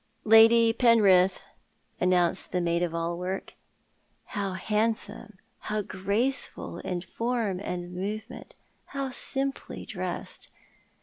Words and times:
"Lady 0.39 0.73
Penrith," 0.73 1.43
announced 1.99 2.51
the 2.51 2.59
maid 2.59 2.81
of 2.81 2.95
all 2.95 3.15
work. 3.19 3.53
How 4.25 4.53
handsome, 4.53 5.37
how 5.59 5.83
graceful 5.83 6.79
in 6.79 7.01
form 7.01 7.59
and 7.63 7.93
movement; 7.93 8.55
how 8.85 9.11
simply 9.11 9.85
dressed. 9.85 10.49